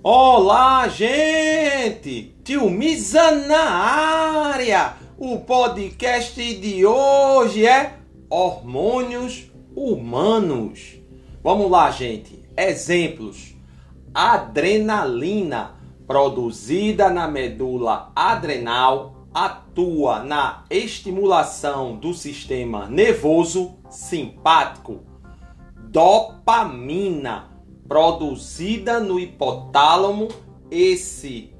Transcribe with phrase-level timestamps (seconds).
[0.00, 2.32] Olá, gente!
[2.44, 4.94] Tio Misa na área!
[5.18, 7.98] O podcast de hoje é
[8.30, 11.00] Hormônios Humanos.
[11.42, 12.44] Vamos lá, gente.
[12.56, 13.56] Exemplos:
[14.14, 15.72] adrenalina,
[16.06, 25.00] produzida na medula adrenal, atua na estimulação do sistema nervoso simpático.
[25.90, 27.57] Dopamina
[27.88, 30.28] produzida no hipotálamo,
[30.70, 31.50] esse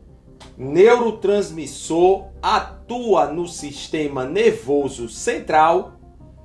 [0.56, 5.94] neurotransmissor atua no sistema nervoso central,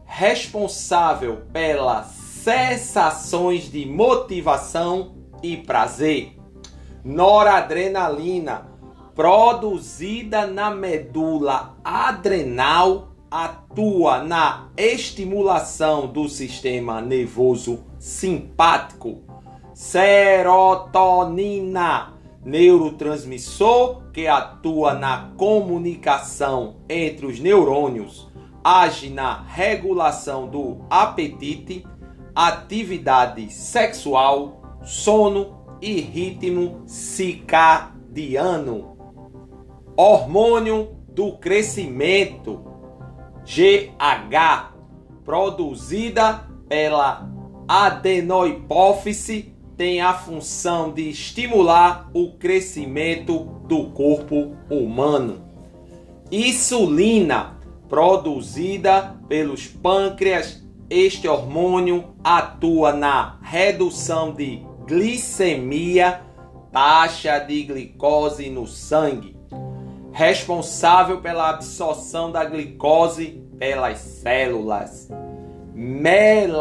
[0.05, 6.37] responsável pelas sensações de motivação e prazer.
[7.03, 8.69] Noradrenalina,
[9.13, 19.23] produzida na medula adrenal, atua na estimulação do sistema nervoso simpático
[19.73, 28.29] serotonina, neurotransmissor que atua na comunicação entre os neurônios,
[28.63, 31.85] age na regulação do apetite,
[32.35, 38.93] atividade sexual, sono e ritmo circadiano.
[39.95, 42.63] Hormônio do crescimento,
[43.45, 44.73] GH,
[45.23, 47.29] produzida pela
[47.67, 49.52] adenohipófise
[49.83, 55.43] tem a função de estimular o crescimento do corpo humano.
[56.31, 57.57] Insulina,
[57.89, 66.21] produzida pelos pâncreas, este hormônio atua na redução de glicemia,
[66.71, 69.35] taxa de glicose no sangue,
[70.13, 75.09] responsável pela absorção da glicose pelas células.
[75.75, 76.53] Melatonina,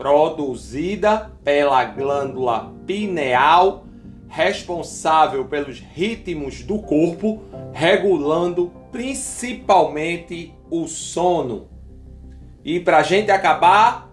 [0.00, 3.84] produzida pela glândula pineal,
[4.28, 11.68] responsável pelos ritmos do corpo, regulando principalmente o sono.
[12.64, 14.10] E para a gente acabar,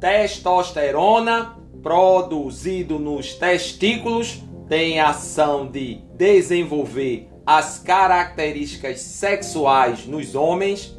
[0.00, 10.98] testosterona, produzido nos testículos, tem ação de desenvolver as características sexuais nos homens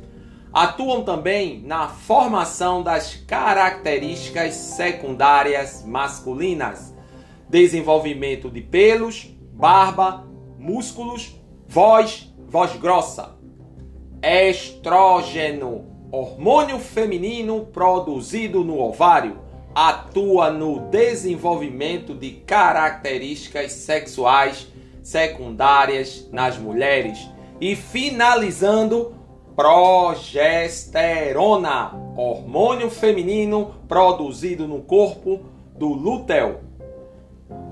[0.55, 6.95] atuam também na formação das características secundárias masculinas,
[7.49, 10.25] desenvolvimento de pelos, barba,
[10.57, 11.35] músculos,
[11.67, 13.35] voz, voz grossa.
[14.21, 19.41] Estrógeno, hormônio feminino produzido no ovário,
[19.75, 24.71] atua no desenvolvimento de características sexuais
[25.03, 27.29] secundárias nas mulheres
[27.59, 29.24] e finalizando
[29.55, 35.45] progesterona, hormônio feminino produzido no corpo
[35.77, 36.59] do lúteo,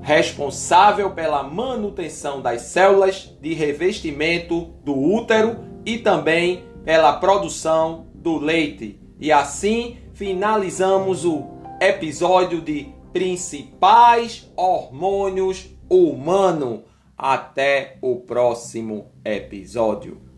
[0.01, 8.99] responsável pela manutenção das células de revestimento do útero e também pela produção do leite.
[9.19, 11.45] E assim finalizamos o
[11.81, 16.81] episódio de principais hormônios humanos.
[17.15, 20.32] Até o próximo episódio.